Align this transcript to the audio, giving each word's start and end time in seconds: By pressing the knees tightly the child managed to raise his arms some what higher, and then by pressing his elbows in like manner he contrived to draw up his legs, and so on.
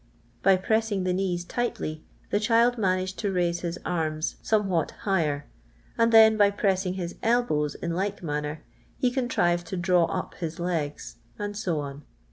By 0.41 0.55
pressing 0.57 1.03
the 1.03 1.13
knees 1.13 1.43
tightly 1.45 2.03
the 2.31 2.39
child 2.39 2.75
managed 2.75 3.19
to 3.19 3.31
raise 3.31 3.59
his 3.59 3.77
arms 3.85 4.37
some 4.41 4.67
what 4.67 4.89
higher, 5.05 5.45
and 5.95 6.11
then 6.11 6.37
by 6.37 6.49
pressing 6.49 6.95
his 6.95 7.13
elbows 7.21 7.75
in 7.75 7.91
like 7.93 8.23
manner 8.23 8.63
he 8.97 9.11
contrived 9.11 9.67
to 9.67 9.77
draw 9.77 10.05
up 10.05 10.33
his 10.33 10.59
legs, 10.59 11.17
and 11.37 11.55
so 11.55 11.81
on. 11.81 12.01